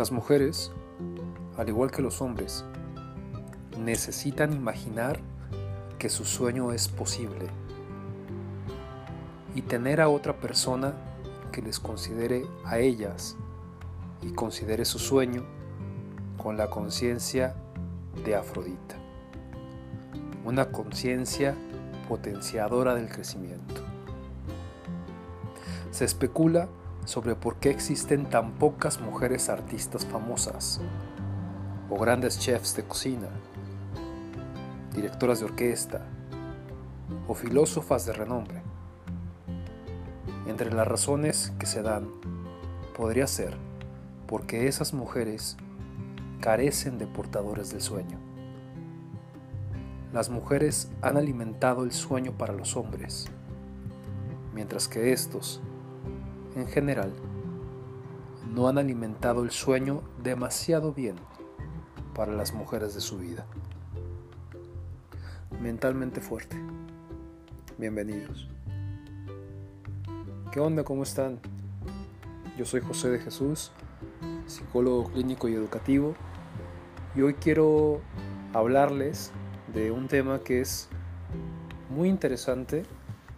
Las 0.00 0.12
mujeres, 0.12 0.72
al 1.58 1.68
igual 1.68 1.90
que 1.90 2.00
los 2.00 2.22
hombres, 2.22 2.64
necesitan 3.78 4.54
imaginar 4.54 5.20
que 5.98 6.08
su 6.08 6.24
sueño 6.24 6.72
es 6.72 6.88
posible 6.88 7.48
y 9.54 9.60
tener 9.60 10.00
a 10.00 10.08
otra 10.08 10.40
persona 10.40 10.94
que 11.52 11.60
les 11.60 11.78
considere 11.78 12.46
a 12.64 12.78
ellas 12.78 13.36
y 14.22 14.32
considere 14.32 14.86
su 14.86 14.98
sueño 14.98 15.44
con 16.38 16.56
la 16.56 16.70
conciencia 16.70 17.54
de 18.24 18.36
Afrodita, 18.36 18.96
una 20.46 20.72
conciencia 20.72 21.54
potenciadora 22.08 22.94
del 22.94 23.10
crecimiento. 23.10 23.82
Se 25.90 26.06
especula 26.06 26.70
sobre 27.04 27.34
por 27.34 27.56
qué 27.56 27.70
existen 27.70 28.26
tan 28.26 28.52
pocas 28.52 29.00
mujeres 29.00 29.48
artistas 29.48 30.06
famosas 30.06 30.80
o 31.88 31.98
grandes 31.98 32.38
chefs 32.38 32.76
de 32.76 32.84
cocina, 32.84 33.28
directoras 34.94 35.40
de 35.40 35.46
orquesta 35.46 36.06
o 37.26 37.34
filósofas 37.34 38.06
de 38.06 38.12
renombre. 38.12 38.62
Entre 40.46 40.72
las 40.72 40.86
razones 40.86 41.52
que 41.58 41.66
se 41.66 41.82
dan 41.82 42.08
podría 42.96 43.26
ser 43.26 43.56
porque 44.26 44.68
esas 44.68 44.94
mujeres 44.94 45.56
carecen 46.40 46.98
de 46.98 47.06
portadores 47.06 47.70
del 47.70 47.82
sueño. 47.82 48.18
Las 50.12 50.28
mujeres 50.28 50.90
han 51.02 51.16
alimentado 51.16 51.84
el 51.84 51.92
sueño 51.92 52.32
para 52.32 52.52
los 52.52 52.76
hombres, 52.76 53.26
mientras 54.54 54.88
que 54.88 55.12
estos 55.12 55.60
en 56.54 56.66
general, 56.66 57.12
no 58.52 58.68
han 58.68 58.78
alimentado 58.78 59.44
el 59.44 59.50
sueño 59.50 60.02
demasiado 60.22 60.92
bien 60.92 61.16
para 62.14 62.32
las 62.32 62.52
mujeres 62.52 62.94
de 62.94 63.00
su 63.00 63.18
vida. 63.18 63.46
Mentalmente 65.60 66.20
fuerte. 66.20 66.56
Bienvenidos. 67.78 68.48
¿Qué 70.52 70.60
onda? 70.60 70.82
¿Cómo 70.82 71.04
están? 71.04 71.38
Yo 72.58 72.64
soy 72.64 72.80
José 72.80 73.10
de 73.10 73.20
Jesús, 73.20 73.70
psicólogo 74.46 75.10
clínico 75.12 75.48
y 75.48 75.54
educativo, 75.54 76.14
y 77.14 77.22
hoy 77.22 77.34
quiero 77.34 78.00
hablarles 78.52 79.30
de 79.72 79.92
un 79.92 80.08
tema 80.08 80.40
que 80.40 80.60
es 80.60 80.88
muy 81.88 82.08
interesante, 82.08 82.84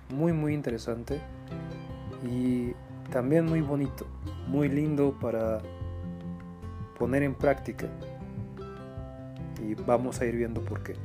muy 0.08 0.32
muy 0.32 0.54
interesante, 0.54 1.20
y 2.24 2.72
también 3.12 3.44
muy 3.44 3.60
bonito, 3.60 4.06
muy 4.48 4.68
lindo 4.68 5.14
para 5.20 5.60
poner 6.98 7.22
en 7.22 7.34
práctica. 7.34 7.86
Y 9.62 9.74
vamos 9.74 10.20
a 10.20 10.24
ir 10.24 10.34
viendo 10.34 10.62
por 10.62 10.82
qué. 10.82 10.96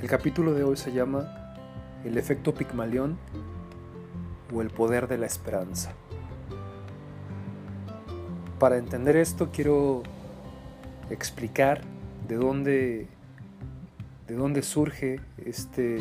El 0.00 0.08
capítulo 0.08 0.54
de 0.54 0.62
hoy 0.62 0.76
se 0.76 0.92
llama 0.92 1.56
El 2.04 2.16
efecto 2.16 2.54
Pigmalión 2.54 3.18
o 4.54 4.62
el 4.62 4.70
poder 4.70 5.08
de 5.08 5.18
la 5.18 5.26
esperanza. 5.26 5.92
Para 8.60 8.78
entender 8.78 9.16
esto 9.16 9.50
quiero 9.52 10.04
explicar 11.10 11.80
de 12.28 12.36
dónde, 12.36 13.08
de 14.28 14.34
dónde 14.36 14.62
surge 14.62 15.20
este, 15.44 15.98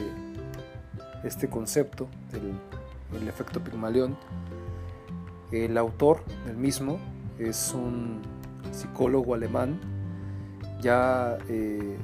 este 1.23 1.49
concepto 1.49 2.07
del 2.31 2.53
el 3.13 3.27
efecto 3.27 3.63
Pigmalión. 3.63 4.17
El 5.51 5.77
autor 5.77 6.23
del 6.45 6.57
mismo 6.57 6.99
es 7.39 7.73
un 7.73 8.21
psicólogo 8.71 9.33
alemán, 9.33 9.79
ya 10.81 11.37
eh, 11.47 11.97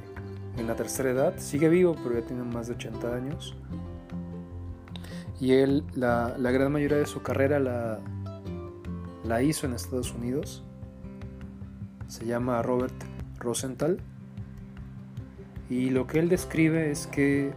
en 0.56 0.66
la 0.66 0.74
tercera 0.76 1.10
edad, 1.10 1.34
sigue 1.38 1.68
vivo, 1.68 1.96
pero 2.02 2.18
ya 2.18 2.26
tiene 2.26 2.42
más 2.42 2.68
de 2.68 2.74
80 2.74 3.14
años. 3.14 3.56
Y 5.40 5.52
él, 5.52 5.84
la, 5.94 6.34
gran 6.38 6.72
mayoría 6.72 6.96
de 6.96 7.06
su 7.06 7.22
carrera 7.22 7.58
la, 7.58 7.98
la 9.24 9.42
hizo 9.42 9.66
en 9.66 9.74
Estados 9.74 10.12
Unidos. 10.12 10.62
Se 12.06 12.24
llama 12.24 12.62
Robert 12.62 12.94
Rosenthal. 13.38 13.98
Y 15.68 15.90
lo 15.90 16.06
que 16.06 16.20
él 16.20 16.28
describe 16.28 16.90
es 16.90 17.06
que 17.08 17.52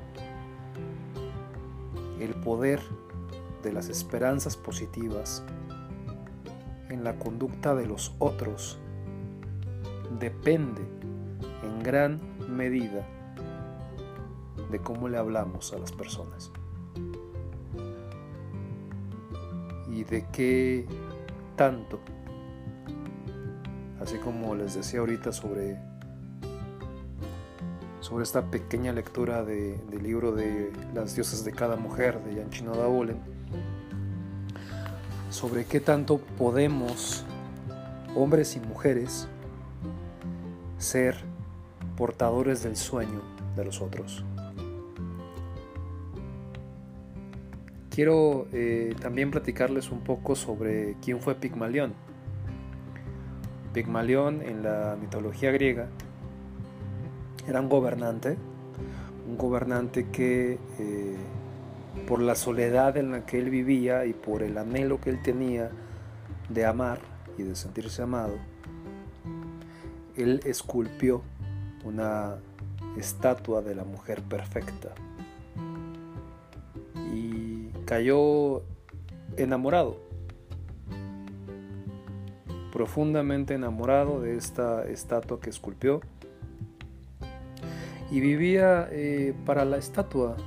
el 2.19 2.33
poder 2.35 2.79
de 3.63 3.73
las 3.73 3.89
esperanzas 3.89 4.55
positivas 4.57 5.43
en 6.89 7.03
la 7.03 7.17
conducta 7.19 7.75
de 7.75 7.85
los 7.85 8.13
otros 8.19 8.79
depende 10.19 10.81
en 11.63 11.79
gran 11.83 12.19
medida 12.49 13.05
de 14.71 14.79
cómo 14.79 15.07
le 15.07 15.17
hablamos 15.17 15.73
a 15.73 15.77
las 15.77 15.91
personas 15.91 16.51
y 19.89 20.03
de 20.03 20.25
qué 20.31 20.85
tanto, 21.55 21.99
así 24.01 24.17
como 24.17 24.55
les 24.55 24.75
decía 24.75 24.99
ahorita 24.99 25.31
sobre, 25.31 25.79
sobre 28.01 28.23
esta 28.23 28.43
pequeña 28.51 28.93
lectura 28.93 29.43
de, 29.43 29.77
del 29.89 30.03
libro 30.03 30.33
de 30.33 30.71
Las 30.93 31.15
diosas 31.15 31.43
de 31.43 31.51
cada 31.51 31.77
mujer 31.77 32.23
de 32.23 32.41
Jan 32.41 32.49
Chinoda 32.51 32.87
sobre 35.29 35.65
qué 35.65 35.79
tanto 35.79 36.17
podemos, 36.17 37.25
hombres 38.15 38.55
y 38.55 38.59
mujeres, 38.59 39.27
ser 40.77 41.15
portadores 41.95 42.63
del 42.63 42.75
sueño 42.75 43.21
de 43.55 43.65
los 43.65 43.81
otros. 43.81 44.23
Quiero 47.89 48.47
eh, 48.53 48.95
también 49.01 49.31
platicarles 49.31 49.91
un 49.91 50.01
poco 50.01 50.35
sobre 50.35 50.95
quién 51.01 51.19
fue 51.19 51.35
Pigmalión. 51.35 51.93
Pigmalión 53.73 54.43
en 54.43 54.61
la 54.61 54.95
mitología 55.01 55.51
griega 55.51 55.87
era 57.47 57.59
un 57.59 57.69
gobernante, 57.69 58.37
un 59.27 59.37
gobernante 59.37 60.09
que 60.11 60.59
eh, 60.77 61.15
por 62.05 62.21
la 62.21 62.35
soledad 62.35 62.97
en 62.97 63.11
la 63.11 63.25
que 63.25 63.39
él 63.39 63.49
vivía 63.49 64.05
y 64.05 64.13
por 64.13 64.43
el 64.43 64.57
anhelo 64.57 64.99
que 64.99 65.09
él 65.09 65.21
tenía 65.21 65.71
de 66.49 66.65
amar 66.65 66.99
y 67.37 67.43
de 67.43 67.55
sentirse 67.55 68.01
amado, 68.01 68.35
él 70.15 70.41
esculpió 70.45 71.21
una 71.83 72.35
estatua 72.97 73.61
de 73.61 73.75
la 73.75 73.83
mujer 73.83 74.21
perfecta 74.23 74.89
y 77.13 77.69
cayó 77.85 78.63
enamorado, 79.37 79.97
profundamente 82.71 83.53
enamorado 83.53 84.21
de 84.21 84.35
esta 84.35 84.85
estatua 84.87 85.39
que 85.39 85.49
esculpió. 85.49 86.01
Y 88.09 88.21
vivía 88.21 88.87
eh, 88.89 89.33
para 89.45 89.65
la 89.65 89.77
estatua 89.77 90.37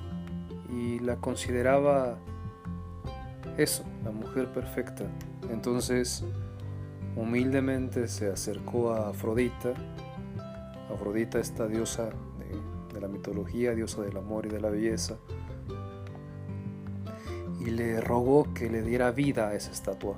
y 0.73 0.99
la 1.01 1.17
consideraba 1.17 2.19
eso, 3.57 3.85
la 4.05 4.11
mujer 4.11 4.53
perfecta. 4.53 5.05
Entonces, 5.51 6.25
humildemente 7.17 8.09
se 8.09 8.31
acercó 8.31 8.93
a 8.93 9.11
Afrodita, 9.11 9.75
Afrodita 10.93 11.39
esta 11.39 11.67
diosa 11.67 12.11
de, 12.93 13.01
la 13.01 13.09
mitología, 13.09 13.75
diosa 13.75 14.03
del 14.03 14.17
amor 14.17 14.47
y 14.47 14.49
de 14.51 14.61
la 14.61 14.71
belleza, 14.71 15.17
y 17.61 17.71
le 17.71 18.01
rogó 18.01 18.53
que 18.55 18.69
le 18.69 18.83
diera 18.83 19.11
vida 19.11 19.49
a 19.49 19.55
esa 19.55 19.71
estatua. 19.71 20.17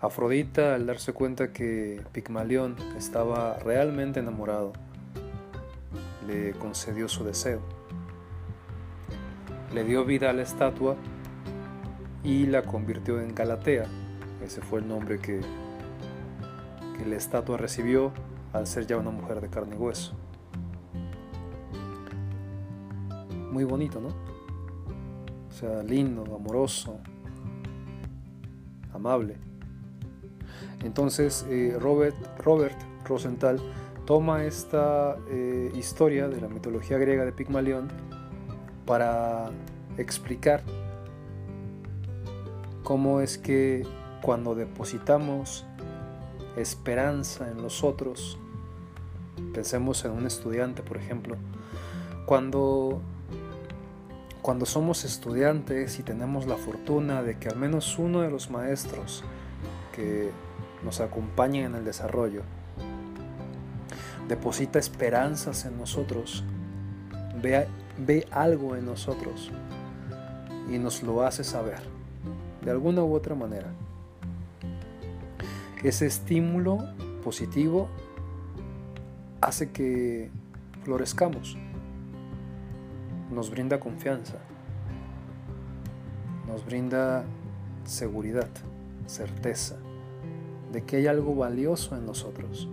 Afrodita, 0.00 0.74
al 0.74 0.86
darse 0.86 1.12
cuenta 1.12 1.52
que 1.52 2.02
Pigmalión 2.12 2.76
estaba 2.96 3.58
realmente 3.58 4.20
enamorado, 4.20 4.72
le 6.26 6.52
concedió 6.52 7.08
su 7.08 7.24
deseo 7.24 7.60
le 9.74 9.84
dio 9.84 10.04
vida 10.04 10.30
a 10.30 10.32
la 10.32 10.42
estatua 10.42 10.96
y 12.22 12.46
la 12.46 12.62
convirtió 12.62 13.20
en 13.20 13.34
Galatea. 13.34 13.86
Ese 14.44 14.60
fue 14.60 14.80
el 14.80 14.88
nombre 14.88 15.18
que, 15.18 15.40
que 16.96 17.06
la 17.06 17.16
estatua 17.16 17.56
recibió 17.56 18.12
al 18.52 18.66
ser 18.66 18.86
ya 18.86 18.96
una 18.96 19.10
mujer 19.10 19.40
de 19.40 19.48
carne 19.48 19.76
y 19.76 19.78
hueso. 19.78 20.14
Muy 23.50 23.64
bonito, 23.64 24.00
¿no? 24.00 24.08
O 24.08 25.52
sea, 25.52 25.82
lindo, 25.82 26.22
amoroso, 26.34 26.98
amable. 28.92 29.36
Entonces 30.84 31.46
eh, 31.48 31.76
Robert, 31.78 32.16
Rosenthal 33.04 33.60
toma 34.04 34.44
esta 34.44 35.16
eh, 35.28 35.70
historia 35.74 36.28
de 36.28 36.40
la 36.40 36.48
mitología 36.48 36.98
griega 36.98 37.24
de 37.24 37.32
Pigmalión 37.32 37.88
para 38.86 39.50
explicar 39.96 40.62
cómo 42.82 43.20
es 43.20 43.38
que 43.38 43.86
cuando 44.20 44.54
depositamos 44.54 45.64
esperanza 46.56 47.50
en 47.50 47.62
los 47.62 47.82
otros, 47.84 48.38
pensemos 49.54 50.04
en 50.04 50.12
un 50.12 50.26
estudiante, 50.26 50.82
por 50.82 50.96
ejemplo, 50.96 51.36
cuando 52.26 53.00
cuando 54.42 54.66
somos 54.66 55.04
estudiantes 55.04 56.00
y 56.00 56.02
tenemos 56.02 56.46
la 56.46 56.56
fortuna 56.56 57.22
de 57.22 57.38
que 57.38 57.48
al 57.48 57.56
menos 57.56 57.96
uno 57.96 58.22
de 58.22 58.30
los 58.30 58.50
maestros 58.50 59.22
que 59.94 60.32
nos 60.84 61.00
acompaña 61.00 61.64
en 61.64 61.76
el 61.76 61.84
desarrollo 61.84 62.42
deposita 64.26 64.80
esperanzas 64.80 65.64
en 65.64 65.78
nosotros, 65.78 66.42
ve, 67.40 67.68
ve 67.98 68.26
algo 68.30 68.76
en 68.76 68.86
nosotros 68.86 69.50
y 70.70 70.78
nos 70.78 71.02
lo 71.02 71.22
hace 71.22 71.44
saber, 71.44 71.80
de 72.62 72.70
alguna 72.70 73.02
u 73.02 73.14
otra 73.14 73.34
manera. 73.34 73.72
Ese 75.82 76.06
estímulo 76.06 76.78
positivo 77.24 77.88
hace 79.40 79.70
que 79.70 80.30
florezcamos 80.84 81.56
nos 83.30 83.50
brinda 83.50 83.80
confianza, 83.80 84.38
nos 86.46 86.64
brinda 86.64 87.24
seguridad, 87.84 88.48
certeza 89.06 89.76
de 90.72 90.82
que 90.82 90.96
hay 90.96 91.06
algo 91.06 91.34
valioso 91.34 91.96
en 91.96 92.06
nosotros. 92.06 92.68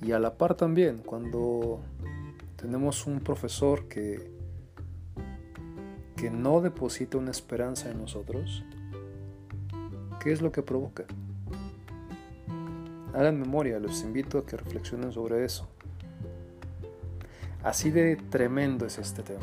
Y 0.00 0.12
a 0.12 0.18
la 0.18 0.36
par 0.36 0.56
también, 0.56 0.98
cuando 0.98 1.80
tenemos 2.62 3.08
un 3.08 3.18
profesor 3.18 3.88
que, 3.88 4.30
que 6.14 6.30
no 6.30 6.60
deposita 6.60 7.18
una 7.18 7.32
esperanza 7.32 7.90
en 7.90 7.98
nosotros, 7.98 8.64
¿qué 10.20 10.30
es 10.30 10.40
lo 10.40 10.52
que 10.52 10.62
provoca? 10.62 11.04
Hagan 13.14 13.40
memoria, 13.40 13.80
los 13.80 14.02
invito 14.04 14.38
a 14.38 14.46
que 14.46 14.56
reflexionen 14.56 15.10
sobre 15.10 15.44
eso. 15.44 15.68
Así 17.64 17.90
de 17.90 18.14
tremendo 18.14 18.86
es 18.86 18.96
este 18.98 19.24
tema. 19.24 19.40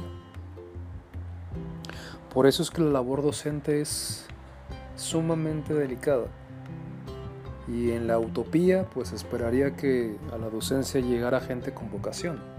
Por 2.33 2.47
eso 2.47 2.63
es 2.63 2.71
que 2.71 2.81
la 2.81 2.89
labor 2.89 3.21
docente 3.21 3.81
es 3.81 4.25
sumamente 4.95 5.73
delicada. 5.73 6.27
Y 7.67 7.91
en 7.91 8.07
la 8.07 8.17
utopía, 8.17 8.89
pues 8.89 9.11
esperaría 9.11 9.75
que 9.75 10.15
a 10.31 10.37
la 10.37 10.49
docencia 10.49 11.01
llegara 11.01 11.41
gente 11.41 11.73
con 11.73 11.91
vocación. 11.91 12.58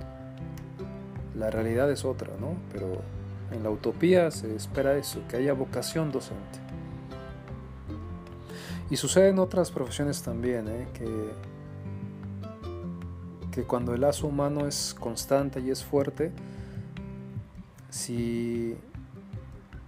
La 1.40 1.50
realidad 1.50 1.90
es 1.90 2.04
otra, 2.04 2.28
¿no? 2.38 2.54
Pero 2.72 3.02
en 3.50 3.64
la 3.64 3.70
utopía 3.70 4.30
se 4.30 4.54
espera 4.54 4.96
eso, 4.96 5.20
que 5.28 5.38
haya 5.38 5.52
vocación 5.54 6.12
docente. 6.12 6.60
Y 8.90 8.96
sucede 8.96 9.30
en 9.30 9.40
otras 9.40 9.72
profesiones 9.72 10.22
también, 10.22 10.68
¿eh? 10.68 10.86
que 10.94 11.50
que 13.50 13.64
cuando 13.64 13.94
el 13.94 14.02
lazo 14.02 14.26
humano 14.26 14.66
es 14.66 14.94
constante 14.98 15.60
y 15.60 15.70
es 15.70 15.84
fuerte, 15.84 16.32
si, 17.90 18.76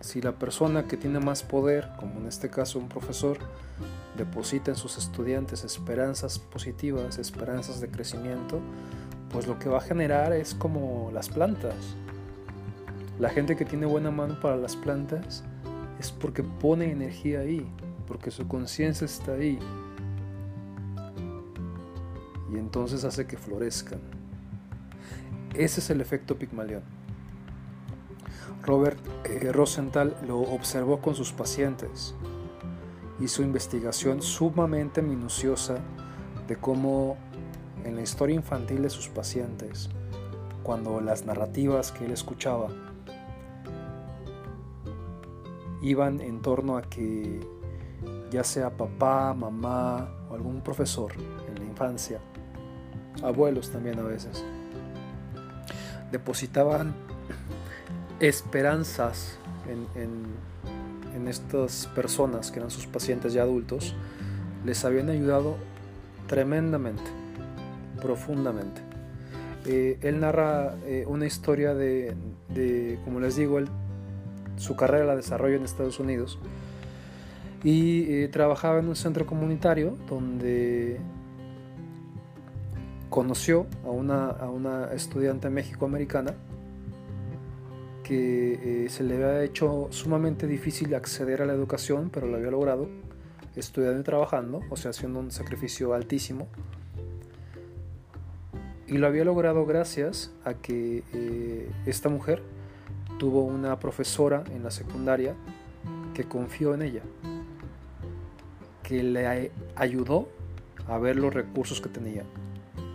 si 0.00 0.20
la 0.20 0.32
persona 0.32 0.87
que 0.87 0.96
tiene 0.96 1.20
más 1.20 1.43
poder, 1.43 1.90
como 1.99 2.20
en 2.20 2.26
este 2.26 2.50
caso 2.50 2.78
un 2.78 2.88
profesor, 2.88 3.38
deposita 4.16 4.72
en 4.72 4.76
sus 4.76 4.99
estudiantes 4.99 5.64
esperanzas 5.64 6.38
positivas, 6.38 7.19
esperanzas 7.19 7.81
de 7.81 7.88
crecimiento, 7.88 8.60
pues 9.32 9.46
lo 9.46 9.58
que 9.58 9.69
va 9.69 9.79
a 9.79 9.81
generar 9.82 10.32
es 10.32 10.55
como 10.55 11.11
las 11.12 11.29
plantas. 11.29 11.75
La 13.19 13.31
gente 13.31 13.56
que 13.56 13.64
tiene 13.64 13.87
buena 13.87 14.11
mano 14.11 14.38
para 14.40 14.56
las 14.56 14.76
plantas 14.76 15.44
es 15.99 16.11
porque 16.11 16.43
pone 16.43 16.90
energía 16.90 17.40
ahí, 17.40 17.67
porque 18.06 18.31
su 18.31 18.46
conciencia 18.46 19.05
está 19.05 19.32
ahí, 19.32 19.58
y 22.52 22.58
entonces 22.58 23.05
hace 23.05 23.26
que 23.26 23.37
florezcan. 23.37 24.00
Ese 25.55 25.81
es 25.81 25.90
el 25.90 26.00
efecto 26.00 26.37
Pigmalión. 26.37 26.82
Robert 28.62 28.99
eh, 29.25 29.50
Rosenthal 29.52 30.17
lo 30.26 30.40
observó 30.40 31.00
con 31.00 31.14
sus 31.14 31.32
pacientes. 31.32 32.14
Hizo 33.20 33.43
investigación 33.43 34.23
sumamente 34.23 35.02
minuciosa 35.02 35.78
de 36.46 36.56
cómo 36.56 37.17
en 37.84 37.96
la 37.96 38.02
historia 38.02 38.37
infantil 38.37 38.82
de 38.82 38.90
sus 38.90 39.08
pacientes, 39.08 39.88
cuando 40.62 41.00
las 41.00 41.25
narrativas 41.26 41.93
que 41.93 42.05
él 42.05 42.12
escuchaba 42.12 42.69
iban 45.82 46.20
en 46.20 46.40
torno 46.43 46.76
a 46.76 46.82
que 46.82 47.40
ya 48.31 48.44
sea 48.44 48.70
papá, 48.70 49.34
mamá 49.34 50.08
o 50.31 50.34
algún 50.34 50.61
profesor 50.61 51.12
en 51.49 51.55
la 51.58 51.64
infancia 51.64 52.20
abuelos 53.23 53.70
también 53.70 53.99
a 53.99 54.02
veces, 54.02 54.44
depositaban 56.11 56.94
esperanzas 58.20 59.37
en, 59.69 60.52
estas 61.28 61.87
personas 61.94 62.50
que 62.50 62.58
eran 62.58 62.70
sus 62.70 62.87
pacientes 62.87 63.32
ya 63.32 63.43
adultos, 63.43 63.94
les 64.64 64.85
habían 64.85 65.08
ayudado 65.08 65.56
tremendamente, 66.26 67.02
profundamente. 68.02 68.82
Eh, 69.64 69.99
él 70.02 70.20
narra 70.20 70.75
eh, 70.87 71.04
una 71.06 71.25
historia 71.25 71.72
de, 71.72 72.14
como 73.04 73.20
les 73.20 73.37
digo, 73.37 73.60
su 74.56 74.75
carrera 74.76 75.04
la 75.04 75.16
desarrolla 75.16 75.56
en 75.56 75.62
Estados 75.62 76.00
Unidos 76.00 76.38
y 77.62 78.12
eh, 78.12 78.28
trabajaba 78.28 78.81
en 78.81 78.88
un 78.88 78.96
centro 78.96 79.25
comunitario 79.25 79.96
donde 80.08 80.99
conoció 83.08 83.66
a 83.84 83.90
una, 83.90 84.31
a 84.31 84.50
una 84.50 84.93
estudiante 84.93 85.49
méxico-americana 85.49 86.34
que 88.02 88.88
se 88.90 89.04
le 89.04 89.14
había 89.14 89.44
hecho 89.44 89.87
sumamente 89.90 90.49
difícil 90.49 90.93
acceder 90.94 91.40
a 91.40 91.46
la 91.46 91.52
educación, 91.52 92.10
pero 92.12 92.26
lo 92.26 92.37
había 92.37 92.50
logrado 92.50 92.88
estudiando 93.54 94.00
y 94.00 94.02
trabajando, 94.02 94.60
o 94.70 94.76
sea, 94.76 94.90
haciendo 94.90 95.20
un 95.20 95.31
sacrificio 95.31 95.94
altísimo. 95.94 96.49
Y 98.93 98.99
lo 98.99 99.06
había 99.06 99.25
logrado 99.25 99.65
gracias 99.65 100.31
a 100.44 100.53
que 100.53 101.03
eh, 101.15 101.71
esta 101.87 102.11
mujer 102.11 102.43
tuvo 103.19 103.43
una 103.43 103.81
profesora 103.81 104.45
en 104.55 104.62
la 104.62 104.71
secundaria 104.71 105.35
que 106.12 106.25
confió 106.25 106.75
en 106.75 106.83
ella, 106.83 107.00
que 108.83 109.02
le 109.02 109.50
ayudó 109.76 110.28
a 110.88 110.99
ver 110.99 111.16
los 111.16 111.33
recursos 111.33 111.81
que 111.81 111.88
tenía 111.88 112.25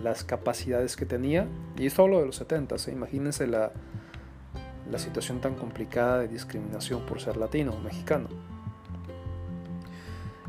las 0.03 0.24
capacidades 0.24 0.95
que 0.95 1.07
tenía. 1.07 1.48
Y 1.79 1.88
esto 1.88 2.03
hablo 2.03 2.19
de 2.19 2.27
los 2.27 2.36
70, 2.36 2.75
¿eh? 2.75 2.79
imagínense 2.91 3.48
la, 3.48 3.71
la 4.91 5.00
situación 5.00 5.41
tan 5.41 5.55
complicada 5.55 6.19
de 6.19 6.27
discriminación 6.27 7.07
por 7.07 7.21
ser 7.21 7.38
latino 7.38 7.71
o 7.71 7.79
mexicano. 7.79 8.27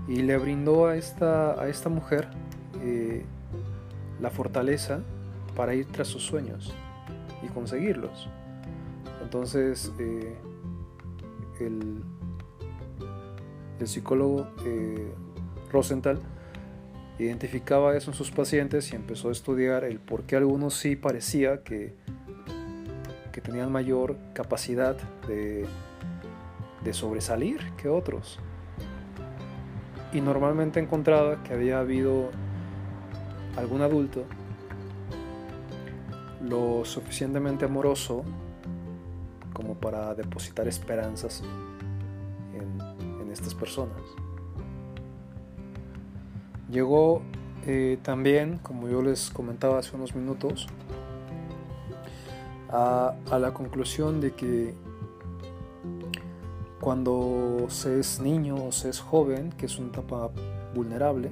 Y 0.06 0.16
le 0.20 0.37
brindó 0.37 0.88
a 0.88 0.96
esta, 0.96 1.58
a 1.58 1.68
esta 1.68 1.88
mujer 1.88 2.28
eh, 2.82 3.25
la 4.20 4.28
fortaleza 4.28 5.00
para 5.58 5.74
ir 5.74 5.86
tras 5.86 6.06
sus 6.06 6.24
sueños 6.24 6.72
y 7.42 7.48
conseguirlos. 7.48 8.28
Entonces, 9.20 9.92
eh, 9.98 10.36
el, 11.58 12.04
el, 13.80 13.88
psicólogo 13.88 14.46
Rosenthal 15.72 16.20
identificaba 17.18 17.96
eso 17.96 18.12
en 18.12 18.16
sus 18.16 18.30
pacientes 18.30 18.92
y 18.92 18.94
empezó 18.94 19.30
a 19.30 19.32
estudiar 19.32 19.82
el 19.82 19.98
por 19.98 20.22
qué 20.22 20.36
algunos 20.36 20.74
sí 20.74 20.94
parecía 20.94 21.64
que, 21.64 21.96
que 23.32 23.40
tenían 23.40 23.72
mayor 23.72 24.16
capacidad 24.34 24.96
de, 25.26 25.66
de 26.84 26.92
sobresalir 26.92 27.72
que 27.72 27.88
otros. 27.88 28.38
Y 30.12 30.20
normalmente 30.20 30.78
encontraba 30.78 31.42
que 31.42 31.52
había 31.52 31.80
habido 31.80 32.30
algún 33.56 33.82
adulto 33.82 34.24
lo 36.48 36.84
suficientemente 36.84 37.64
amoroso 37.64 38.24
como 39.52 39.74
para 39.74 40.14
depositar 40.14 40.68
esperanzas 40.68 41.42
en, 42.54 43.30
estas 43.30 43.54
personas. 43.54 44.00
Llegó 46.70 47.22
eh, 47.66 47.98
también, 48.02 48.58
como 48.58 48.88
yo 48.88 49.02
les 49.02 49.30
comentaba 49.30 49.78
hace 49.78 49.94
unos 49.94 50.14
minutos, 50.14 50.66
a, 52.70 53.14
la 53.38 53.52
conclusión 53.52 54.20
de 54.20 54.32
que 54.32 54.74
cuando 56.80 57.66
se 57.68 58.00
es 58.00 58.20
niño 58.20 58.56
o 58.56 58.72
se 58.72 58.88
es 58.88 59.00
joven, 59.00 59.52
que 59.52 59.66
es 59.66 59.78
una 59.78 59.88
etapa 59.88 60.30
vulnerable, 60.74 61.30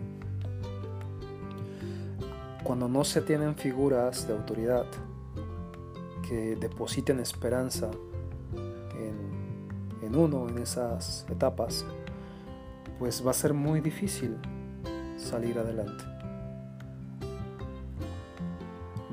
cuando 2.66 2.88
no 2.88 3.04
se 3.04 3.20
tienen 3.23 3.54
figuras 3.54 4.26
de 4.26 4.35
autoridad 4.35 4.87
que 6.28 6.56
depositen 6.56 7.20
esperanza 7.20 7.90
en 10.02 10.14
uno 10.16 10.49
en 10.49 10.58
esas 10.58 11.26
etapas, 11.30 11.85
pues 12.99 13.25
va 13.25 13.30
a 13.30 13.35
ser 13.35 13.54
muy 13.54 13.80
difícil 13.80 14.37
salir 15.16 15.58
adelante. 15.58 16.04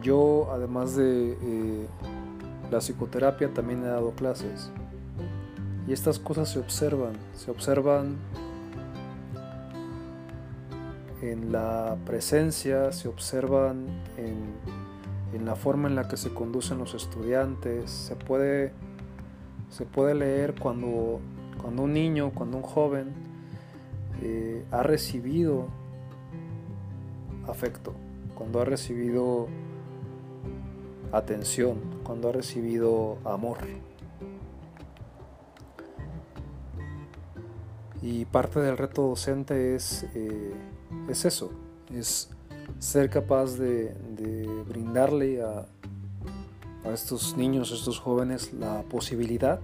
Yo, 0.01 0.49
además 0.51 0.95
de 0.95 1.37
eh, 1.41 1.87
la 2.71 2.79
psicoterapia, 2.79 3.53
también 3.53 3.83
he 3.83 3.87
dado 3.87 4.11
clases. 4.11 4.71
Y 5.87 5.93
estas 5.93 6.19
cosas 6.19 6.49
se 6.49 6.59
observan, 6.59 7.13
se 7.35 7.51
observan 7.51 8.17
en 11.31 11.53
la 11.53 11.95
presencia, 12.05 12.91
se 12.91 13.07
observan 13.07 13.87
en, 14.17 15.45
la 15.45 15.55
forma 15.55 15.87
en 15.87 15.95
la 15.95 16.07
que 16.07 16.17
se 16.17 16.33
conducen 16.33 16.77
los 16.77 16.93
estudiantes, 16.93 17.89
se 17.89 18.15
puede, 18.15 18.71
se 19.69 19.85
puede 19.85 20.15
leer 20.15 20.53
cuando, 20.59 21.21
cuando 21.61 21.83
un 21.83 21.93
niño, 21.93 22.31
cuando 22.35 22.57
un 22.57 22.63
joven 22.63 23.13
eh, 24.21 24.65
ha 24.71 24.83
recibido 24.83 25.67
afecto, 27.47 27.93
cuando 28.35 28.61
ha 28.61 28.65
recibido 28.65 29.47
atención, 31.13 31.79
cuando 32.03 32.29
ha 32.29 32.31
recibido 32.33 33.17
amor. 33.23 33.59
Y 38.03 38.25
parte 38.25 38.59
del 38.59 38.77
reto 38.77 39.03
docente 39.03 39.75
es, 39.75 40.05
eh, 40.13 40.53
es 41.07 41.23
eso, 41.23 41.51
es 41.89 42.29
ser 42.77 43.09
capaz 43.09 43.55
de, 43.55 43.95
brindarle 44.67 45.41
a, 45.41 45.65
a 46.83 46.93
estos 46.93 47.37
niños, 47.37 47.71
a 47.71 47.75
estos 47.75 47.99
jóvenes, 47.99 48.51
la 48.51 48.81
posibilidad 48.83 49.61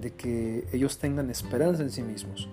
de 0.00 0.12
que 0.14 0.66
ellos 0.72 0.98
tengan 0.98 1.30
esperanza 1.30 1.84
en 1.84 1.92
sí 1.92 2.02
mismos. 2.02 2.48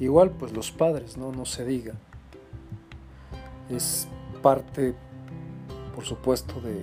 Igual 0.00 0.30
pues 0.30 0.52
los 0.52 0.72
padres, 0.72 1.18
no, 1.18 1.32
no 1.32 1.44
se 1.44 1.66
diga. 1.66 1.96
Es 3.68 4.08
parte, 4.40 4.94
por 5.94 6.06
supuesto, 6.06 6.62
de, 6.62 6.82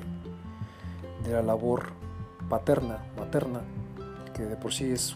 de 1.28 1.34
la 1.34 1.42
labor 1.42 1.88
paterna, 2.50 3.04
materna, 3.18 3.62
que 4.36 4.44
de 4.44 4.56
por 4.58 4.72
sí 4.72 4.92
es 4.92 5.16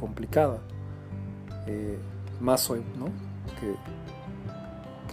complicada, 0.00 0.60
eh, 1.66 1.98
más 2.40 2.70
hoy, 2.70 2.82
¿no? 2.98 3.06
Que, 3.60 3.74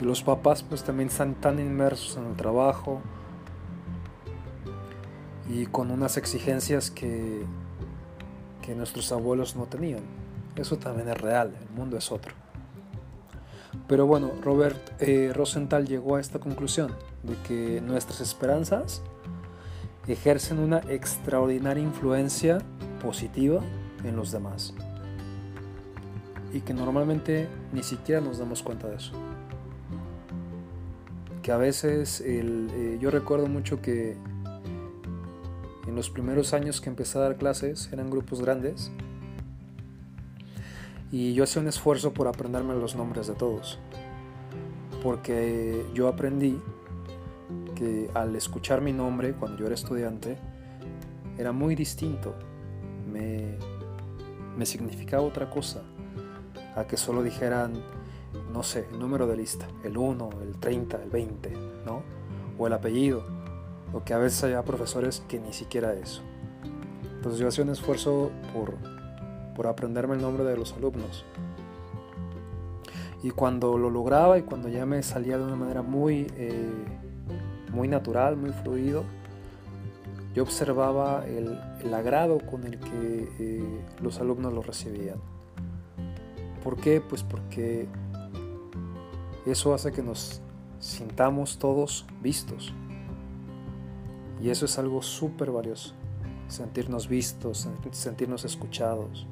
los 0.06 0.22
papás 0.22 0.62
pues 0.62 0.84
también 0.84 1.10
están 1.10 1.34
tan 1.34 1.60
inmersos 1.60 2.18
en 2.18 2.28
el 2.28 2.36
trabajo 2.36 3.02
y 5.50 5.66
con 5.66 5.90
unas 5.90 6.18
exigencias 6.18 6.92
que, 6.92 7.44
que 8.62 8.76
nuestros 8.76 9.12
abuelos 9.12 9.56
no 9.56 9.66
tenían. 9.66 10.02
Eso 10.56 10.78
también 10.78 11.10
es 11.10 11.18
real, 11.20 11.52
el 11.60 11.70
mundo 11.76 11.98
es 11.98 12.12
otro. 12.12 12.32
Pero 13.88 14.06
bueno, 14.06 14.32
Robert 14.44 14.78
eh, 15.00 15.32
Rosenthal 15.34 15.88
llegó 15.88 16.18
a 16.18 16.20
esta 16.20 16.38
conclusión 16.38 16.92
de 17.24 17.36
que 17.48 17.82
nuestras 17.82 18.22
esperanzas 18.22 19.02
ejercen 20.08 20.60
una 20.60 20.78
extraordinaria 20.90 21.84
influencia 21.84 22.60
positiva 23.02 23.62
en 24.04 24.16
los 24.16 24.32
demás. 24.32 24.74
Y 26.54 26.62
que 26.62 26.74
normalmente 26.74 27.48
ni 27.74 27.84
siquiera 27.84 28.22
nos 28.22 28.38
damos 28.38 28.64
cuenta 28.64 28.88
de 28.88 28.96
eso. 28.96 29.14
Que 31.42 31.52
a 31.52 31.58
veces 31.58 32.22
eh, 32.26 32.98
yo 33.00 33.12
recuerdo 33.12 33.48
mucho 33.48 33.82
que 33.82 34.18
en 35.88 35.96
los 35.96 36.10
primeros 36.10 36.54
años 36.54 36.82
que 36.82 36.90
empecé 36.90 37.18
a 37.18 37.22
dar 37.22 37.38
clases 37.38 37.90
eran 37.94 38.10
grupos 38.10 38.42
grandes 38.42 38.92
y 41.12 41.34
yo 41.34 41.44
hacía 41.46 41.62
un 41.62 41.70
esfuerzo 41.70 42.14
por 42.14 42.28
aprenderme 42.28 42.74
los 42.76 42.96
nombres 42.96 43.28
de 43.28 43.34
todos. 43.34 43.80
Porque 45.02 45.86
yo 45.94 46.08
aprendí 46.08 46.60
que 47.76 48.10
al 48.14 48.36
escuchar 48.36 48.82
mi 48.82 48.92
nombre 48.92 49.34
cuando 49.34 49.58
yo 49.60 49.66
era 49.66 49.76
estudiante 49.76 50.38
era 51.38 51.52
muy 51.52 51.76
distinto. 51.76 52.36
Me 53.12 53.58
me 54.58 54.66
significaba 54.66 55.24
otra 55.24 55.50
cosa 55.50 55.84
a 56.76 56.86
que 56.86 56.98
solo 56.98 57.24
dijeran, 57.24 57.74
no 58.52 58.64
sé, 58.64 58.88
el 58.92 59.00
número 59.00 59.28
de 59.28 59.38
lista, 59.38 59.68
el 59.84 59.98
1, 59.98 60.30
el 60.42 60.58
30, 60.60 61.04
el 61.04 61.10
20, 61.10 61.54
¿no? 61.86 62.02
O 62.58 62.68
el 62.68 62.74
apellido, 62.74 63.24
o 63.94 64.04
que 64.04 64.14
a 64.14 64.18
veces 64.18 64.44
haya 64.44 64.64
profesores 64.64 65.24
que 65.28 65.40
ni 65.40 65.54
siquiera 65.54 65.94
eso. 65.94 66.22
Entonces 67.16 67.40
yo 67.40 67.48
hacía 67.48 67.64
un 67.64 67.70
esfuerzo 67.70 68.32
por, 68.54 68.76
por 69.56 69.68
aprenderme 69.68 70.16
el 70.16 70.22
nombre 70.22 70.44
de 70.44 70.58
los 70.58 70.74
alumnos. 70.74 71.26
Y 73.24 73.32
cuando 73.32 73.78
lo 73.78 73.90
lograba 73.90 74.38
y 74.38 74.44
cuando 74.44 74.70
ya 74.70 74.86
me 74.86 75.02
salía 75.02 75.38
de 75.38 75.44
una 75.44 75.56
manera 75.56 75.82
muy, 75.82 76.28
eh, 76.36 76.70
muy 77.72 77.88
natural, 77.88 78.38
muy 78.38 78.52
fluido, 78.52 79.04
yo 80.38 80.44
observaba 80.44 81.26
el, 81.26 81.58
agrado 81.96 82.38
con 82.38 82.64
el 82.64 82.80
que 82.80 83.28
eh, 83.40 83.82
los 84.04 84.20
alumnos 84.20 84.54
lo 84.54 84.62
recibían. 84.62 85.18
¿Por 86.64 86.78
qué? 86.78 87.02
Pues 87.02 87.24
porque 87.24 87.88
eso 89.48 89.74
hace 89.74 89.92
que 89.92 90.04
nos 90.04 90.40
sintamos 90.80 91.58
todos 91.58 92.06
vistos. 92.22 92.72
Y 94.40 94.52
eso 94.52 94.66
es 94.66 94.78
algo 94.78 95.02
súper 95.02 95.50
valioso. 95.50 95.96
Sentirnos 96.50 97.08
vistos, 97.08 97.68
sentirnos 97.90 98.46
escuchados, 98.46 99.26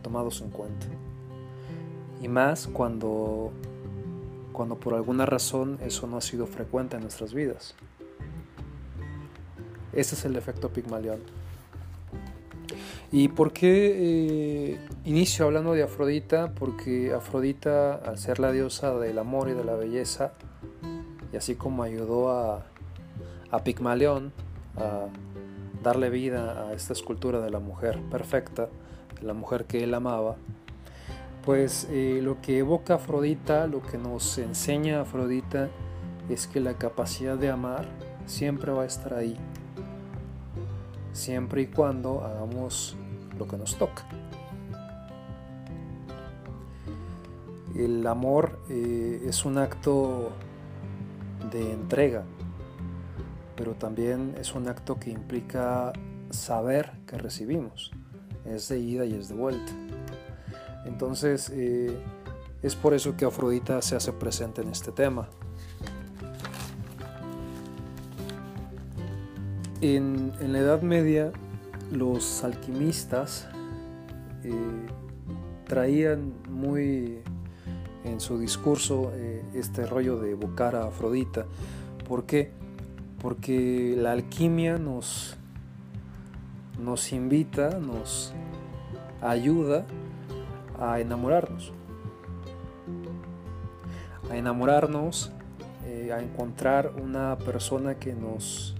tomados 0.00 0.40
en 0.40 0.48
cuenta. 0.48 0.86
Y 2.22 2.28
más 2.28 2.68
cuando, 2.68 3.52
cuando 4.54 4.80
por 4.80 4.94
alguna 4.94 5.26
razón 5.26 5.76
eso 5.82 6.06
no 6.06 6.16
ha 6.16 6.22
sido 6.22 6.46
frecuente 6.46 6.96
en 6.96 7.02
nuestras 7.02 7.34
vidas. 7.34 7.74
Ese 9.92 10.14
es 10.14 10.24
el 10.24 10.36
efecto 10.36 10.70
Pigmalión. 10.70 11.20
¿Y 13.10 13.28
por 13.28 13.52
qué 13.52 14.72
eh, 14.74 14.78
inicio 15.04 15.46
hablando 15.46 15.72
de 15.72 15.82
Afrodita? 15.82 16.52
Porque 16.54 17.14
Afrodita, 17.14 17.94
al 17.94 18.18
ser 18.18 18.38
la 18.38 18.52
diosa 18.52 18.98
del 18.98 19.18
amor 19.18 19.48
y 19.48 19.54
de 19.54 19.64
la 19.64 19.74
belleza, 19.74 20.32
y 21.32 21.36
así 21.36 21.54
como 21.54 21.82
ayudó 21.82 22.30
a, 22.30 22.66
a 23.50 23.64
Pigmalión 23.64 24.32
a 24.76 25.06
darle 25.82 26.10
vida 26.10 26.68
a 26.68 26.72
esta 26.74 26.92
escultura 26.92 27.40
de 27.40 27.50
la 27.50 27.60
mujer 27.60 27.98
perfecta, 28.10 28.68
de 29.20 29.26
la 29.26 29.32
mujer 29.32 29.64
que 29.64 29.84
él 29.84 29.94
amaba, 29.94 30.36
pues 31.44 31.88
eh, 31.90 32.20
lo 32.22 32.42
que 32.42 32.58
evoca 32.58 32.96
Afrodita, 32.96 33.66
lo 33.66 33.82
que 33.82 33.96
nos 33.96 34.36
enseña 34.36 35.00
Afrodita, 35.00 35.70
es 36.28 36.46
que 36.46 36.60
la 36.60 36.74
capacidad 36.74 37.38
de 37.38 37.50
amar 37.50 37.86
siempre 38.26 38.70
va 38.70 38.82
a 38.82 38.86
estar 38.86 39.14
ahí, 39.14 39.36
siempre 41.12 41.62
y 41.62 41.66
cuando 41.66 42.24
hagamos 42.24 42.96
lo 43.38 43.46
que 43.46 43.56
nos 43.56 43.76
toca. 43.76 44.06
El 47.76 48.06
amor 48.06 48.58
eh, 48.70 49.22
es 49.26 49.44
un 49.44 49.58
acto 49.58 50.30
de 51.52 51.72
entrega, 51.72 52.24
pero 53.56 53.74
también 53.74 54.34
es 54.40 54.54
un 54.54 54.68
acto 54.68 54.98
que 54.98 55.10
implica 55.10 55.92
saber 56.30 56.92
que 57.06 57.18
recibimos. 57.18 57.92
Es 58.44 58.68
de 58.68 58.78
ida 58.78 59.04
y 59.04 59.14
es 59.14 59.28
de 59.28 59.34
vuelta. 59.34 59.72
Entonces, 60.86 61.50
eh, 61.54 61.96
es 62.62 62.74
por 62.74 62.94
eso 62.94 63.16
que 63.16 63.24
Afrodita 63.24 63.82
se 63.82 63.94
hace 63.94 64.12
presente 64.12 64.62
en 64.62 64.68
este 64.68 64.90
tema. 64.90 65.28
En, 69.80 70.32
la 70.40 70.58
Edad 70.58 70.82
Media 70.82 71.30
los 71.92 72.42
alquimistas 72.42 73.46
eh, 74.42 74.52
traían 75.68 76.32
muy 76.50 77.20
en 78.04 78.20
su 78.20 78.40
discurso 78.40 79.12
eh, 79.14 79.44
este 79.54 79.86
rollo 79.86 80.18
de 80.18 80.32
evocar 80.32 80.74
a 80.74 80.86
Afrodita. 80.86 81.46
¿Por 82.08 82.26
qué? 82.26 82.50
Porque 83.20 83.94
la 83.96 84.12
alquimia 84.12 84.78
nos, 84.78 85.36
nos 86.82 87.12
invita, 87.12 87.78
nos 87.78 88.32
ayuda 89.20 89.86
a 90.80 90.98
enamorarnos. 90.98 91.72
A 94.28 94.36
enamorarnos, 94.36 95.30
eh, 95.86 96.12
a 96.12 96.20
encontrar 96.20 96.94
una 97.00 97.38
persona 97.38 97.94
que 97.94 98.14
nos 98.14 98.74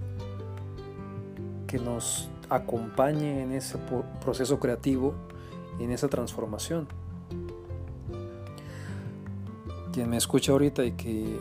que 1.69 1.77
nos 1.77 2.29
acompañe 2.49 3.43
en 3.43 3.51
ese 3.51 3.77
proceso 4.21 4.59
creativo 4.59 5.13
y 5.79 5.83
en 5.83 5.91
esa 5.91 6.07
transformación. 6.07 6.87
Quien 9.93 10.09
me 10.09 10.17
escucha 10.17 10.51
ahorita 10.51 10.83
y 10.83 10.93
que 10.93 11.39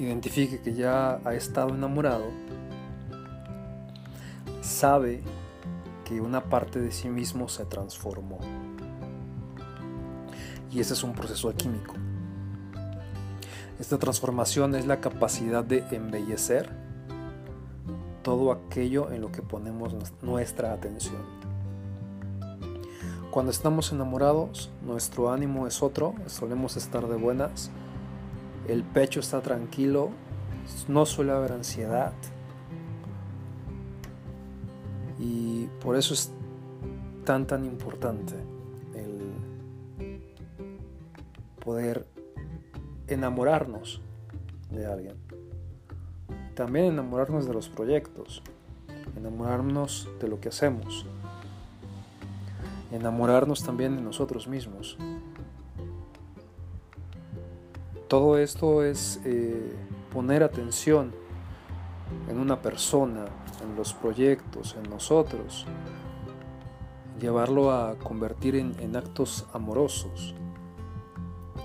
identifique 0.00 0.60
que 0.60 0.74
ya 0.74 1.20
ha 1.24 1.34
estado 1.34 1.68
enamorado, 1.68 2.24
sabe 4.60 5.22
que 6.04 6.20
una 6.20 6.42
parte 6.42 6.80
de 6.80 6.90
sí 6.90 7.08
mismo 7.08 7.48
se 7.48 7.64
transformó. 7.64 8.40
Y 10.72 10.80
ese 10.80 10.94
es 10.94 11.04
un 11.04 11.12
proceso 11.12 11.48
alquímico. 11.48 11.94
Esta 13.78 13.98
transformación 13.98 14.74
es 14.74 14.84
la 14.84 15.00
capacidad 15.00 15.62
de 15.62 15.84
embellecer 15.92 16.87
todo 18.28 18.52
aquello 18.52 19.10
en 19.10 19.22
lo 19.22 19.32
que 19.32 19.40
ponemos 19.40 19.94
nuestra 20.20 20.74
atención. 20.74 21.22
Cuando 23.30 23.50
estamos 23.50 23.90
enamorados, 23.90 24.70
nuestro 24.82 25.32
ánimo 25.32 25.66
es 25.66 25.82
otro, 25.82 26.14
solemos 26.26 26.76
estar 26.76 27.08
de 27.08 27.16
buenas, 27.16 27.70
el 28.68 28.84
pecho 28.84 29.20
está 29.20 29.40
tranquilo, 29.40 30.10
no 30.88 31.06
suele 31.06 31.32
haber 31.32 31.52
ansiedad. 31.52 32.12
Y 35.18 35.64
por 35.82 35.96
eso 35.96 36.12
es 36.12 36.30
tan 37.24 37.46
tan 37.46 37.64
importante 37.64 38.34
el 38.94 39.32
poder 41.64 42.06
enamorarnos 43.06 44.02
de 44.70 44.84
alguien. 44.84 45.16
También 46.58 46.86
enamorarnos 46.86 47.46
de 47.46 47.54
los 47.54 47.68
proyectos, 47.68 48.42
enamorarnos 49.16 50.08
de 50.20 50.26
lo 50.26 50.40
que 50.40 50.48
hacemos, 50.48 51.06
enamorarnos 52.90 53.62
también 53.62 53.94
de 53.94 54.02
nosotros 54.02 54.48
mismos. 54.48 54.98
Todo 58.08 58.38
esto 58.38 58.82
es 58.82 59.20
eh, 59.24 59.72
poner 60.12 60.42
atención 60.42 61.12
en 62.28 62.40
una 62.40 62.60
persona, 62.60 63.26
en 63.62 63.76
los 63.76 63.94
proyectos, 63.94 64.74
en 64.82 64.90
nosotros, 64.90 65.64
llevarlo 67.20 67.70
a 67.70 67.96
convertir 68.00 68.56
en 68.56 68.96
actos 68.96 69.46
amorosos. 69.52 70.34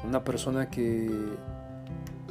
Una 0.04 0.24
persona 0.24 0.70
que 0.70 1.10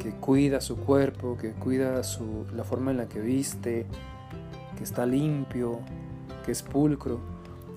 que 0.00 0.12
cuida 0.12 0.60
su 0.60 0.76
cuerpo, 0.76 1.36
que 1.36 1.52
cuida 1.52 2.02
su, 2.02 2.46
la 2.54 2.64
forma 2.64 2.90
en 2.90 2.96
la 2.96 3.08
que 3.08 3.20
viste, 3.20 3.86
que 4.76 4.84
está 4.84 5.06
limpio, 5.06 5.80
que 6.44 6.52
es 6.52 6.62
pulcro. 6.62 7.20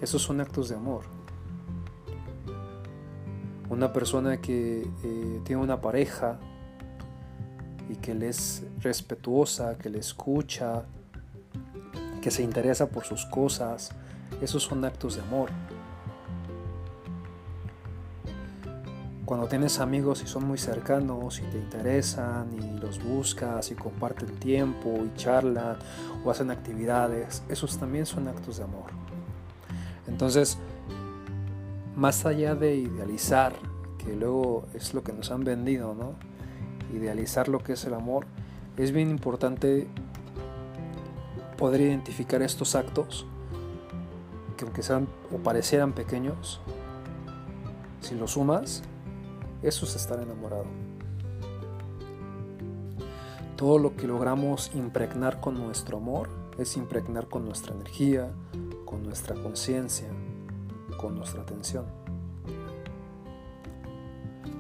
Esos 0.01 0.22
son 0.22 0.41
actos 0.41 0.69
de 0.69 0.75
amor. 0.75 1.03
Una 3.69 3.91
persona 3.91 4.38
que 4.38 4.88
eh, 5.03 5.41
tiene 5.43 5.62
una 5.62 5.81
pareja 5.81 6.39
y 7.89 7.95
que 7.95 8.13
le 8.13 8.29
es 8.29 8.63
respetuosa, 8.79 9.77
que 9.77 9.89
le 9.89 10.00
escucha, 10.00 10.86
que 12.22 12.31
se 12.31 12.43
interesa 12.43 12.89
por 12.89 13.03
sus 13.03 13.25
cosas, 13.25 13.91
esos 14.41 14.63
son 14.63 14.84
actos 14.86 15.15
de 15.15 15.22
amor. 15.22 15.50
Cuando 19.25 19.48
tienes 19.48 19.79
amigos 19.79 20.22
y 20.24 20.27
son 20.27 20.46
muy 20.46 20.60
cercanos 20.60 21.39
y 21.39 21.44
te 21.46 21.58
interesan 21.58 22.48
y 22.53 22.79
los 22.79 23.03
buscas 23.03 23.72
y 23.72 23.75
comparten 23.75 24.36
tiempo 24.36 25.00
y 25.03 25.17
charlan 25.17 25.77
o 26.24 26.29
hacen 26.29 26.51
actividades, 26.51 27.41
esos 27.50 27.79
también 27.79 28.05
son 28.05 28.27
actos 28.27 28.58
de 28.58 28.65
amor. 28.65 28.91
Entonces, 30.08 30.60
más 31.96 32.27
allá 32.27 32.53
de 32.53 32.75
idealizar, 32.75 33.53
que 33.98 34.15
luego 34.15 34.67
es 34.75 34.94
lo 34.94 35.03
que 35.03 35.12
nos 35.12 35.32
han 35.32 35.44
vendido, 35.44 35.96
¿no? 35.96 36.13
Idealizar 36.96 37.48
lo 37.48 37.63
que 37.63 37.74
es 37.74 37.84
el 37.86 37.96
amor, 37.96 38.27
es 38.77 38.91
bien 38.91 39.10
importante 39.10 39.88
poder 41.58 41.82
identificar 41.82 42.44
estos 42.44 42.75
actos 42.75 43.25
que 44.56 44.65
aunque 44.65 44.84
sean 44.84 45.08
o 45.34 45.38
parecieran 45.38 45.93
pequeños, 45.93 46.62
si 48.02 48.13
los 48.13 48.32
sumas, 48.32 48.84
eso 49.62 49.86
es 49.86 49.96
estar 49.96 50.20
enamorado. 50.20 50.65
Todo 53.56 53.80
lo 53.80 53.96
que 53.96 54.08
logramos 54.08 54.72
impregnar 54.76 55.39
con 55.39 55.56
nuestro 55.56 55.98
amor 55.98 56.30
es 56.58 56.76
impregnar 56.78 57.28
con 57.28 57.46
nuestra 57.46 57.74
energía, 57.74 58.30
con 58.86 59.04
nuestra 59.04 59.36
conciencia, 59.36 60.08
con 60.98 61.15
nuestra 61.15 61.41
atención. 61.41 61.86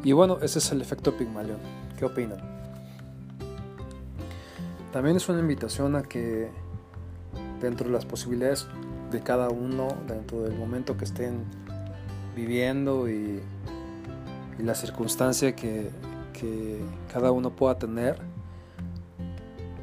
Y 0.03 0.11
bueno, 0.11 0.37
ese 0.41 0.59
es 0.59 0.71
el 0.71 0.81
efecto 0.81 1.17
Pigmalión. 1.17 1.59
¿Qué 1.97 2.05
opinan? 2.05 2.37
También 4.93 5.17
es 5.17 5.27
una 5.27 5.39
invitación 5.39 5.95
a 5.95 6.03
que 6.03 6.51
dentro 7.59 7.87
de 7.87 7.93
las 7.93 8.05
posibilidades 8.05 8.67
de 9.11 9.21
cada 9.21 9.49
uno, 9.49 9.89
dentro 10.07 10.41
del 10.43 10.55
momento 10.55 10.95
que 10.95 11.05
estén 11.05 11.43
viviendo 12.35 13.09
y 13.09 13.41
y 14.59 14.63
la 14.63 14.75
circunstancia 14.75 15.55
que, 15.55 15.91
cada 17.11 17.31
uno 17.31 17.49
pueda 17.49 17.79
tener, 17.79 18.17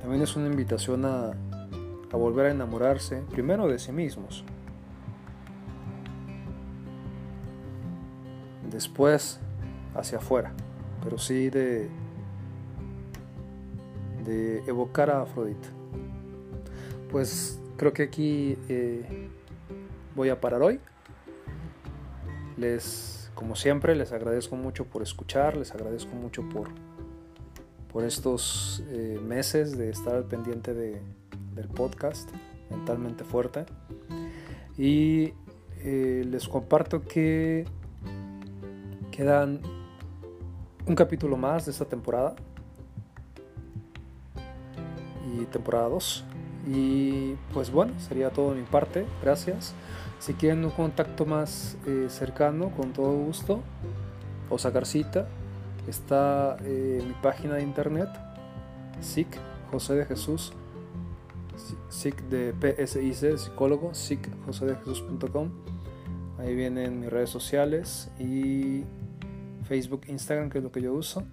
también 0.01 0.23
es 0.23 0.37
una 0.37 0.47
invitación 0.47 1.05
a, 1.05 1.33
volver 2.13 2.47
a 2.47 2.51
enamorarse 2.51 3.23
primero 3.31 3.67
de 3.67 3.79
sí 3.79 3.91
mismos, 3.91 4.45
después 8.71 9.41
hacia 9.95 10.19
afuera, 10.19 10.53
pero 11.03 11.19
sí 11.19 11.49
de, 11.49 11.89
de 14.25 14.59
evocar 14.67 15.11
a 15.11 15.23
Afrodita. 15.23 15.69
Pues 17.11 17.59
creo 17.77 17.93
que 17.93 18.05
aquí 18.05 18.57
eh, 18.69 19.29
voy 20.15 20.29
a 20.29 20.41
parar 20.41 20.63
hoy. 20.63 20.81
Les 22.57 23.22
como 23.35 23.57
siempre, 23.57 23.95
les 23.95 24.13
agradezco 24.13 24.57
mucho 24.57 24.85
por 24.85 25.03
escuchar, 25.03 25.57
les 25.57 25.73
agradezco 25.73 26.15
mucho 26.15 26.49
por, 26.49 26.69
por 27.93 28.05
estos 28.05 28.83
eh, 28.89 29.19
meses 29.23 29.77
de 29.77 29.91
estar 29.91 30.15
al 30.15 30.25
pendiente 30.25 30.75
del 30.75 31.69
podcast 31.75 32.31
mentalmente 32.71 33.25
fuerte. 33.25 33.67
Y 34.79 35.35
eh, 35.85 36.25
les 36.29 36.49
comparto 36.49 37.03
que 37.03 37.65
quedan 39.11 39.61
un 40.87 40.95
capítulo 40.95 41.37
más 41.37 41.67
de 41.67 41.73
esta 41.73 41.85
temporada 41.85 42.35
y 45.35 45.45
temporada 45.47 45.89
2. 45.89 46.25
Y 46.69 47.35
pues 47.53 47.71
bueno, 47.71 47.93
sería 48.01 48.31
todo 48.31 48.55
de 48.55 48.61
mi 48.61 48.67
parte. 48.67 49.05
Gracias. 49.23 49.75
Si 50.23 50.35
quieren 50.35 50.65
un 50.65 50.71
contacto 50.71 51.27
más 51.27 51.77
eh, 51.85 52.07
cercano, 52.09 52.71
con 52.77 52.93
todo 52.93 53.13
gusto, 53.13 53.61
o 54.51 54.57
sacar 54.57 54.87
cita, 54.87 55.27
está 55.89 56.57
eh, 56.61 57.03
mi 57.05 57.13
página 57.15 57.57
de 57.57 57.65
internet, 57.65 58.09
SIC, 59.01 59.27
José 59.73 59.95
de 59.95 60.07
Jesús, 60.07 60.53
SIC 61.89 62.23
de 62.29 62.55
PSIC, 62.55 63.37
psicólogo, 63.37 63.95
SIC. 63.95 64.29
Ahí 66.39 66.55
vienen 66.55 67.01
mis 67.01 67.11
redes 67.11 67.31
sociales 67.31 68.09
y 68.21 68.85
Facebook, 69.65 70.03
Instagram, 70.07 70.51
que 70.51 70.59
es 70.59 70.65
lo 70.65 70.71
que 70.71 70.83
yo 70.83 70.93
uso. 70.93 71.25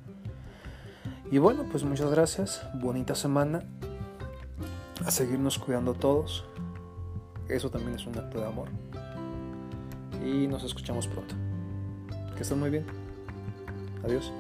Y 1.30 1.38
bueno, 1.38 1.63
pues 1.69 1.84
muchas 1.84 2.10
gracias, 2.10 2.65
bonita 2.82 3.13
semana, 3.13 3.62
a 5.06 5.12
seguirnos 5.12 5.60
cuidando 5.60 5.93
todos. 5.93 6.43
Eso 7.50 7.70
también 7.70 7.96
es 7.96 8.06
un 8.06 8.18
acto 8.18 8.40
de 8.40 8.46
amor. 8.46 8.70
Y 10.24 10.48
nos 10.48 10.64
escuchamos 10.64 11.08
pronto. 11.08 11.36
Que 12.36 12.44
estén 12.44 12.60
muy 12.60 12.70
bien. 12.70 12.86
Adiós. 14.04 14.32